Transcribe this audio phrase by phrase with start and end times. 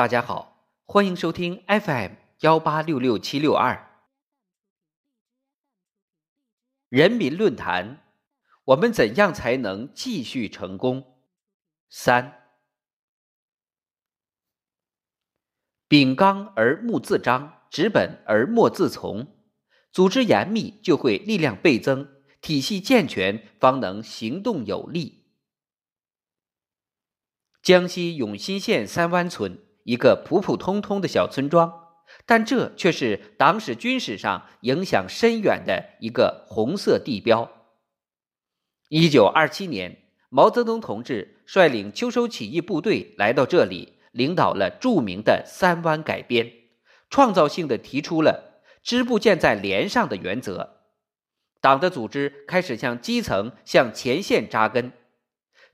[0.00, 4.00] 大家好，欢迎收听 FM 幺八六六七六二
[6.88, 8.02] 人民论坛。
[8.64, 11.20] 我们怎样才能继续成功？
[11.90, 12.32] 三，
[15.86, 19.26] 秉纲而目自张，执本而墨自从。
[19.92, 22.06] 组织严密，就会力量倍增；
[22.40, 25.26] 体系健全，方能行动有力。
[27.60, 29.62] 江西永新县三湾村。
[29.90, 31.88] 一个普普通通的小村庄，
[32.24, 37.50] 但这却是党史军史上影响深远的一个红色地标。
[38.88, 39.96] 一九二七年，
[40.28, 46.52] 毛泽东同志率领秋收起义部队来到这里，领导了著名的三湾改编，
[47.08, 50.76] 创造性的提出了支部建在连上的原则。
[51.60, 54.92] 党的组织开始向基层、向前线扎根，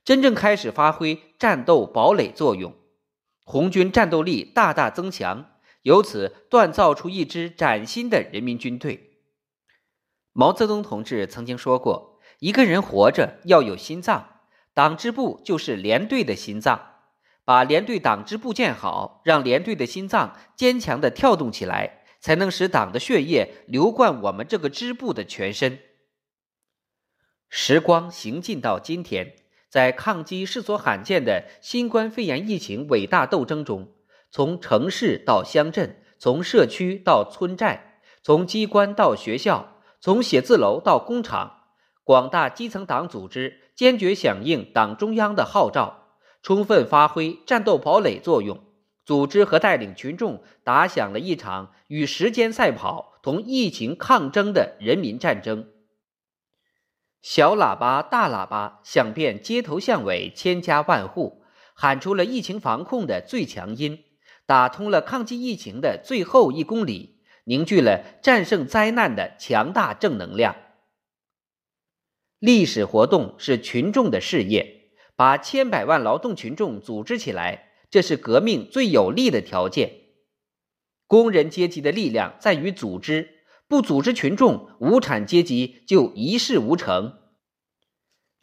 [0.03, 2.75] 真正开始发挥战斗堡垒作用。
[3.49, 5.53] 红军战斗力大大增强，
[5.83, 9.21] 由此锻造出一支崭新的人民军队。
[10.33, 14.41] 毛泽东同志曾经说过：“一个人活着要有心脏，
[14.75, 16.95] 党支部就是连队的心脏。
[17.45, 25.79] 把连队党支部建好，让连队的心脏坚强的跳动起来，才能使党的血液流贯我们这个支部的全身。”
[27.49, 29.46] 时光行进到今天。
[29.77, 33.93] 在抗击世所罕见的新冠肺炎疫情伟大斗争中，
[34.31, 41.65] 从城市到乡镇，从社区到村寨，从机关到学校，从写字楼到工厂，
[42.05, 46.09] 广大基层党组织坚决响应党中央的号召，
[46.41, 48.59] 充分发挥战斗堡垒作用，
[49.05, 55.69] 组织和带领群众打响了一场与时间赛跑、同疫情抗争的人民战争。
[57.29, 61.43] 小喇叭、大喇叭响遍街头巷尾、千家万户，
[61.75, 64.05] 喊出了疫情防控的最强音，
[64.47, 70.55] 打通了抗击疫情的最后一公里，凝聚了战胜灾难的强大正能量。
[72.39, 79.91] 历史活动是群众的事业，把千百万劳动群众组织起来，这是革命最有利的条件。
[81.09, 83.36] 工人阶级的力量在于组织。
[83.69, 87.15] 不组织群众，无产阶级就一事无成。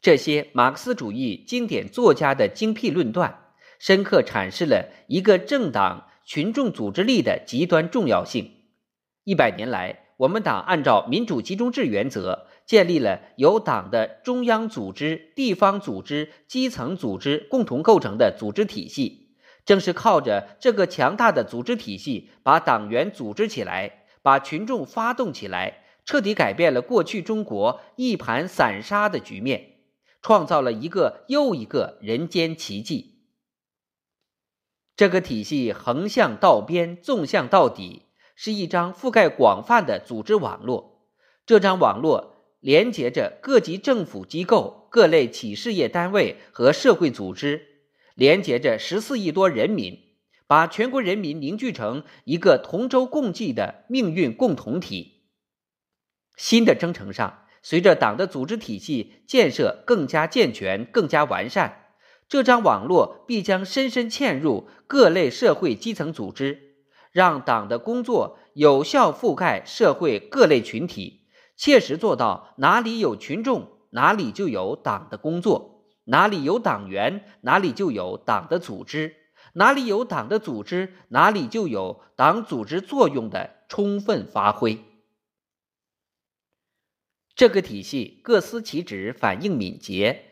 [0.01, 8.51] 这些马克思主义经典作家的精辟论断，深刻阐释了一个政党群众组织力的极端重要性。
[9.23, 19.37] 一百年来，我们党按照民主集中制原则，建立了由党的中央组织、地方组织、基层组织共同构成的组织体系。
[19.63, 24.02] 正是靠着这个强大的组织体系，把党员组织起来。
[24.23, 29.75] 把群众发动起来，彻底改变了过去中国一盘散沙的局面，
[30.21, 33.27] 创造了一个又一个人间奇迹。
[34.95, 38.03] 这个体系横向到边，纵向到底，
[38.35, 41.09] 是一张覆盖广泛的组织网络。
[41.45, 50.02] 这张网络连接着各级政府机构、各类企事业单位和社会组织，连接着十四亿多人民。
[50.53, 55.23] 把全国人民凝聚成一个同舟共济的命运共同体。
[56.37, 61.85] 新的征程上，随着党的组织体系建设更加健全、更加完善，
[62.29, 66.75] 这张网络必将深深嵌入各类社会基层组织，
[67.11, 71.21] 让党的工作有效覆盖社会各类群体，
[71.57, 79.15] 切实做到哪里有群众，哪里就有党的工作；哪里有党员，哪里就有党的组织。
[79.53, 84.83] 哪里有党的组织，哪里就有党组织作用的充分发挥。
[87.35, 90.25] 这个体系各司其职，反应敏捷，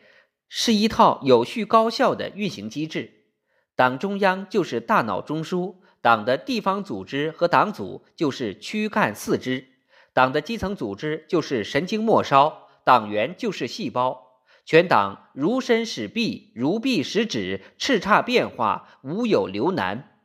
[0.48, 3.26] 是一套有序高效的运行机制。
[3.74, 9.66] 党中央就是大脑中枢，党的地方组织和党组就是躯干四肢，
[10.12, 14.31] 党的基层组织就是神经末梢，党员就是细胞。
[14.64, 20.20] 全党如身使臂，如臂使指，叱咤变化，无有留难。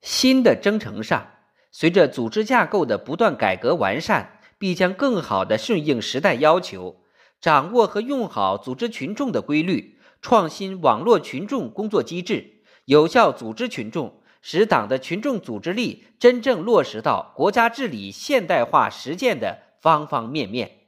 [0.00, 1.30] 新的征程上，
[1.72, 7.02] 随着组织架构的不断改革完善，必将更好地顺应时代要求，
[7.40, 20.83] 掌握和用好组织群众的规律，创新网络群众工作机制，有效组织群众，使党的群众组织力真正落实到国家治理现代化实践的方方面面。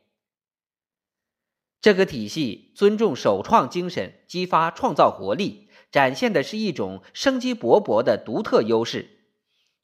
[1.80, 9.10] 这个体系尊重首创精神，激发创造活力，展现的是一种生机勃勃的独特优势。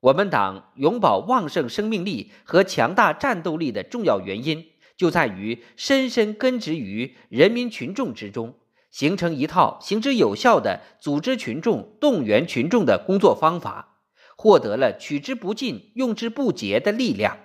[0.00, 8.54] 我们党永葆旺盛生命力和强大战斗力的重要原因，就在于深深根植于人民群众之中，
[8.90, 14.00] 形成一套行之有效的组织群众、动员群众的工作方法，
[14.36, 17.38] 获得了取之不尽、用之不竭的力量。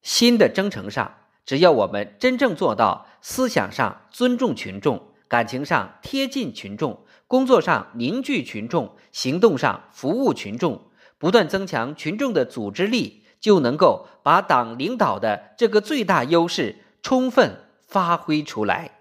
[0.00, 18.95] 新的征程上，只要我们真正做到思想上尊重群众、感情上贴近群众、工作上凝聚群众、行动上服务群众，不断增强群众的组织力，就能够把党领导的这个最大优势充分发挥出来。